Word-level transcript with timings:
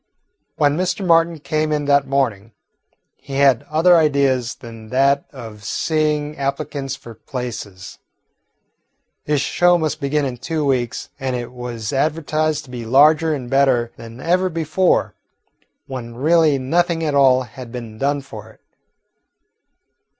When 0.55 0.75
Mr. 0.77 1.05
Martin 1.05 1.37
came 1.39 1.71
in 1.71 1.85
that 1.85 2.07
morning, 2.07 2.53
he 3.17 3.33
had 3.35 3.61
other 3.69 3.97
ideas 3.97 4.55
than 4.55 4.89
that 4.89 5.25
of 5.31 5.63
seeing 5.63 6.37
applicants 6.39 6.95
for 6.95 7.13
places. 7.13 7.99
His 9.25 9.41
show 9.41 9.77
must 9.77 9.99
begin 10.01 10.25
in 10.25 10.37
two 10.37 10.65
weeks, 10.65 11.09
and 11.19 11.35
it 11.35 11.51
was 11.51 11.93
advertised 11.93 12.63
to 12.65 12.71
be 12.71 12.83
larger 12.83 13.35
and 13.35 13.47
better 13.47 13.91
than 13.95 14.19
ever 14.19 14.49
before, 14.49 15.13
when 15.85 16.15
really 16.15 16.57
nothing 16.57 17.03
at 17.03 17.13
all 17.13 17.43
had 17.43 17.71
been 17.71 17.99
done 17.99 18.21
for 18.21 18.49
it. 18.49 18.59